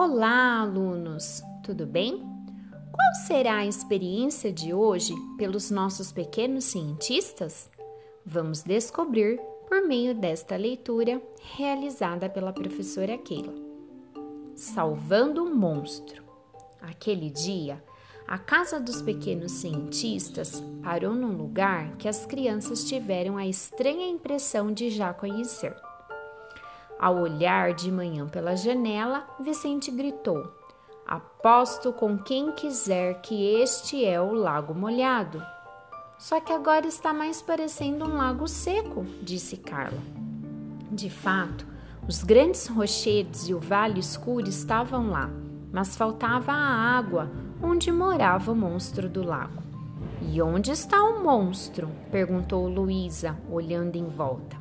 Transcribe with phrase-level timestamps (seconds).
[0.00, 1.42] Olá, alunos!
[1.60, 2.20] Tudo bem?
[2.92, 7.68] Qual será a experiência de hoje pelos nossos pequenos cientistas?
[8.24, 11.20] Vamos descobrir por meio desta leitura
[11.56, 13.52] realizada pela professora Keila.
[14.54, 16.22] Salvando o monstro.
[16.80, 17.82] Aquele dia,
[18.24, 24.72] a casa dos pequenos cientistas parou num lugar que as crianças tiveram a estranha impressão
[24.72, 25.74] de já conhecer.
[26.98, 30.52] Ao olhar de manhã pela janela, Vicente gritou:
[31.06, 35.40] Aposto com quem quiser que este é o lago molhado.
[36.18, 40.02] Só que agora está mais parecendo um lago seco, disse Carla.
[40.90, 41.64] De fato,
[42.08, 45.30] os grandes rochedos e o vale escuro estavam lá,
[45.72, 47.30] mas faltava a água
[47.62, 49.62] onde morava o monstro do lago.
[50.20, 51.88] E onde está o monstro?
[52.10, 54.57] perguntou Luísa, olhando em volta.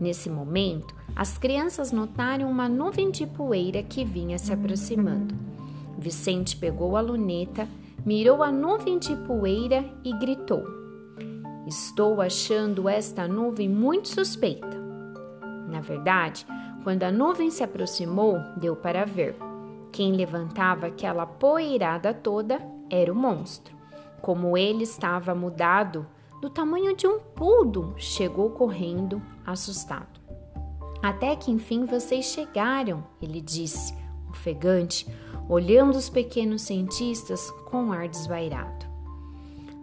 [0.00, 5.34] Nesse momento, as crianças notaram uma nuvem de poeira que vinha se aproximando.
[5.98, 7.68] Vicente pegou a luneta,
[8.06, 10.64] mirou a nuvem de poeira e gritou:
[11.66, 14.80] Estou achando esta nuvem muito suspeita.
[15.68, 16.46] Na verdade,
[16.82, 19.36] quando a nuvem se aproximou, deu para ver.
[19.92, 23.76] Quem levantava aquela poeirada toda era o monstro.
[24.22, 26.06] Como ele estava mudado,
[26.40, 29.20] do tamanho de um pudo, chegou correndo,
[29.52, 30.20] assustado.
[31.02, 33.94] Até que enfim vocês chegaram, ele disse,
[34.28, 35.06] ofegante,
[35.48, 38.86] olhando os pequenos cientistas com ar desvairado.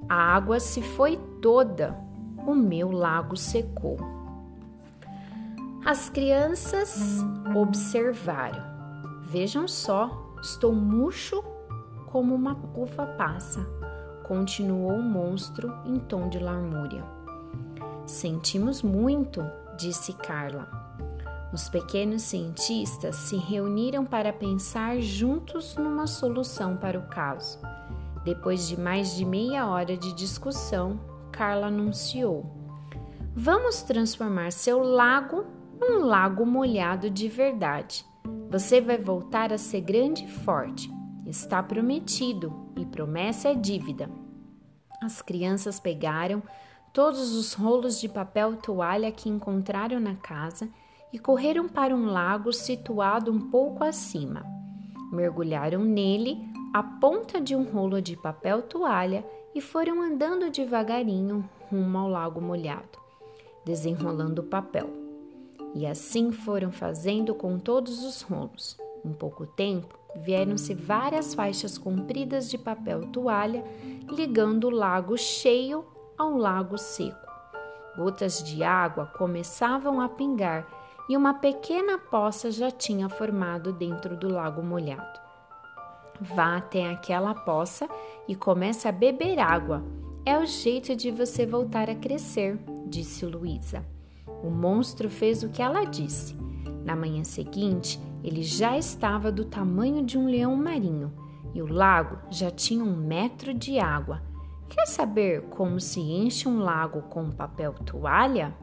[0.07, 1.97] A água se foi toda,
[2.45, 3.97] o meu lago secou.
[5.83, 7.21] As crianças
[7.55, 8.63] observaram.
[9.25, 11.43] Vejam só, estou murcho
[12.05, 13.65] como uma uva passa,
[14.27, 17.16] continuou o monstro em tom de larmúria.
[18.07, 19.45] Sentimos muito,
[19.77, 20.65] disse Carla.
[21.51, 27.59] Os pequenos cientistas se reuniram para pensar juntos numa solução para o caso.
[28.23, 30.97] Depois de mais de meia hora de discussão,
[31.33, 32.45] Carla anunciou:
[33.35, 35.45] Vamos transformar seu lago
[35.77, 38.05] num lago molhado de verdade.
[38.49, 40.89] Você vai voltar a ser grande e forte.
[41.25, 44.09] Está prometido e promessa é dívida.
[45.03, 46.41] As crianças pegaram
[46.93, 50.69] todos os rolos de papel toalha que encontraram na casa
[51.11, 54.45] e correram para um lago situado um pouco acima.
[55.11, 56.37] Mergulharam nele
[56.73, 62.41] a ponta de um rolo de papel toalha e foram andando devagarinho rumo ao lago
[62.41, 62.99] molhado,
[63.65, 64.89] desenrolando o papel.
[65.73, 68.77] E assim foram fazendo com todos os rolos.
[69.05, 73.63] Em pouco tempo, vieram-se várias faixas compridas de papel toalha
[74.09, 75.85] ligando o lago cheio
[76.17, 77.27] ao lago seco.
[77.95, 80.67] Gotas de água começavam a pingar
[81.09, 85.19] e uma pequena poça já tinha formado dentro do lago molhado.
[86.19, 87.87] Vá até aquela poça
[88.27, 89.83] e comece a beber água.
[90.25, 93.85] É o jeito de você voltar a crescer, disse Luísa.
[94.43, 96.35] O monstro fez o que ela disse.
[96.83, 101.13] Na manhã seguinte, ele já estava do tamanho de um leão marinho
[101.53, 104.21] e o lago já tinha um metro de água.
[104.69, 108.55] Quer saber como se enche um lago com papel toalha?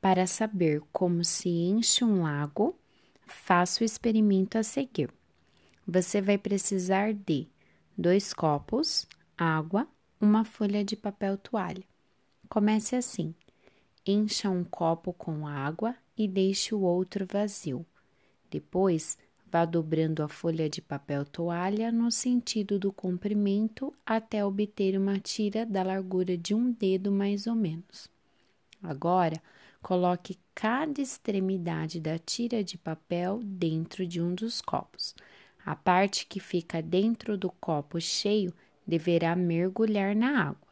[0.00, 2.78] Para saber como se enche um lago,
[3.26, 5.10] faça o experimento a seguir.
[5.86, 7.48] Você vai precisar de
[7.98, 9.06] dois copos,
[9.36, 9.88] água,
[10.20, 11.84] uma folha de papel toalha.
[12.48, 13.34] Comece assim:
[14.06, 17.84] encha um copo com água e deixe o outro vazio.
[18.50, 19.18] Depois,
[19.50, 25.66] vá dobrando a folha de papel toalha no sentido do comprimento até obter uma tira
[25.66, 28.08] da largura de um dedo mais ou menos.
[28.82, 29.40] Agora,
[29.86, 35.14] Coloque cada extremidade da tira de papel dentro de um dos copos.
[35.64, 38.52] A parte que fica dentro do copo cheio
[38.86, 40.68] deverá mergulhar na água.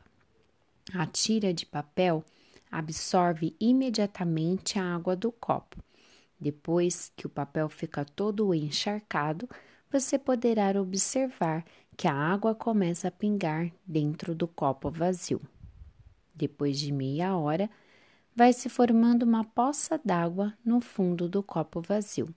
[0.93, 2.25] A tira de papel
[2.71, 5.83] absorve imediatamente a água do copo.
[6.39, 9.49] Depois que o papel fica todo encharcado,
[9.91, 11.65] você poderá observar
[11.97, 15.41] que a água começa a pingar dentro do copo vazio.
[16.35, 17.71] Depois de meia hora,
[18.35, 22.35] vai se formando uma poça d'água no fundo do copo vazio.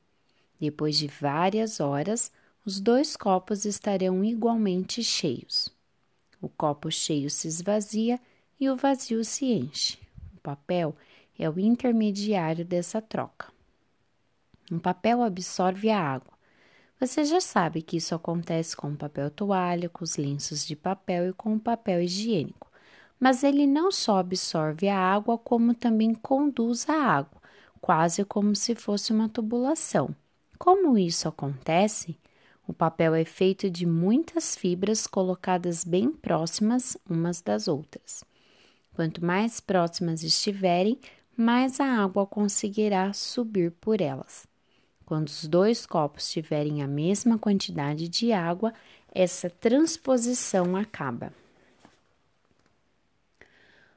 [0.60, 2.32] Depois de várias horas,
[2.68, 5.70] os dois copos estarão igualmente cheios.
[6.42, 8.20] O copo cheio se esvazia
[8.60, 9.98] e o vazio se enche.
[10.36, 10.94] O papel
[11.40, 13.48] é o intermediário dessa troca.
[14.70, 16.34] O papel absorve a água.
[17.00, 21.30] Você já sabe que isso acontece com o papel toalha, com os lenços de papel
[21.30, 22.70] e com o papel higiênico.
[23.18, 27.42] Mas ele não só absorve a água, como também conduz a água,
[27.80, 30.14] quase como se fosse uma tubulação.
[30.60, 32.18] Como isso acontece?
[32.68, 38.26] O papel é feito de muitas fibras colocadas bem próximas umas das outras.
[38.94, 41.00] Quanto mais próximas estiverem,
[41.36, 44.46] mais a água conseguirá subir por elas.
[45.06, 48.74] Quando os dois copos tiverem a mesma quantidade de água,
[49.16, 51.32] essa transposição acaba.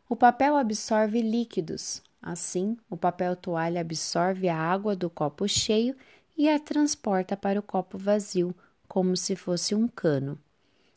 [0.08, 2.02] O papel absorve líquidos.
[2.22, 5.96] Assim, o papel toalha absorve a água do copo cheio
[6.40, 8.54] e a transporta para o copo vazio,
[8.88, 10.38] como se fosse um cano.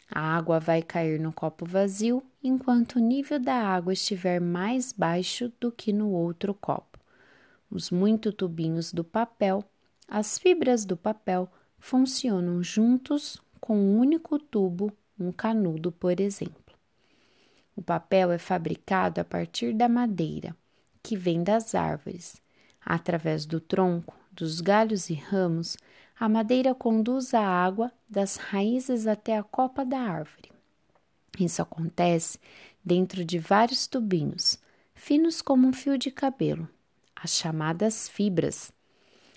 [0.09, 5.51] A água vai cair no copo vazio enquanto o nível da água estiver mais baixo
[5.59, 6.97] do que no outro copo.
[7.69, 9.65] Os muito tubinhos do papel
[10.07, 16.73] as fibras do papel funcionam juntos com um único tubo, um canudo, por exemplo.
[17.75, 20.55] O papel é fabricado a partir da madeira,
[21.01, 22.41] que vem das árvores.
[22.85, 25.77] Através do tronco, dos galhos e ramos,
[26.19, 30.51] a madeira conduz a água das raízes até a copa da árvore.
[31.39, 32.39] Isso acontece
[32.83, 34.59] dentro de vários tubinhos,
[34.93, 36.67] finos como um fio de cabelo,
[37.15, 38.73] as chamadas fibras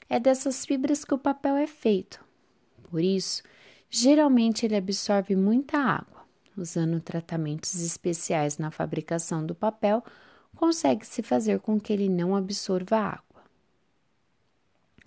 [0.08, 2.24] é dessas fibras que o papel é feito.
[2.90, 3.42] Por isso,
[3.90, 6.24] geralmente ele absorve muita água.
[6.56, 10.02] Usando tratamentos especiais na fabricação do papel,
[10.54, 13.25] consegue-se fazer com que ele não absorva água.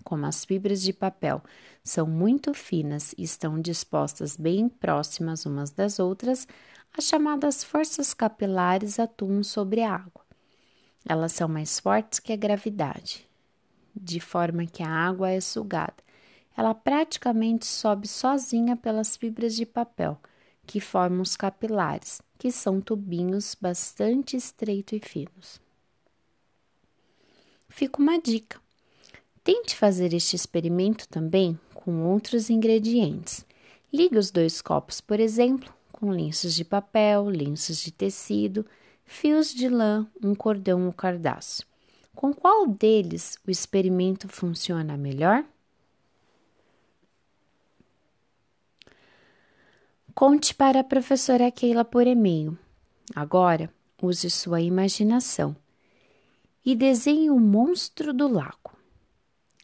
[0.04, 1.42] Como as fibras de papel
[1.82, 6.46] são muito finas e estão dispostas bem próximas umas das outras,
[6.96, 10.24] as chamadas forças capilares atuam sobre a água.
[11.08, 13.30] Elas são mais fortes que a gravidade
[13.94, 15.96] de forma que a água é sugada.
[16.56, 20.18] Ela praticamente sobe sozinha pelas fibras de papel,
[20.66, 25.60] que formam os capilares, que são tubinhos bastante estreitos e finos.
[27.68, 28.60] Fica uma dica.
[29.42, 33.44] Tente fazer este experimento também com outros ingredientes.
[33.92, 38.66] Ligue os dois copos, por exemplo, com lenços de papel, lenços de tecido,
[39.04, 41.66] fios de lã, um cordão ou cardaço.
[42.14, 45.44] Com qual deles o experimento funciona melhor?
[50.14, 52.58] Conte para a professora Keila por e-mail.
[53.14, 53.72] Agora,
[54.02, 55.56] use sua imaginação
[56.64, 58.79] e desenhe o monstro do lago.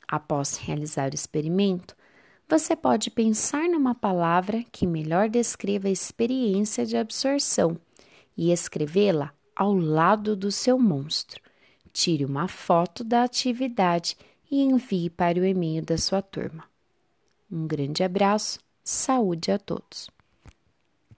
[0.09, 1.97] Após realizar o experimento,
[2.49, 7.77] você pode pensar numa palavra que melhor descreva a experiência de absorção
[8.37, 11.43] e escrevê-la ao lado do seu monstro.
[11.93, 14.17] Tire uma foto da atividade
[14.51, 16.65] e envie para o e-mail da sua turma.
[17.51, 20.16] Um grande abraço, saúde a todos!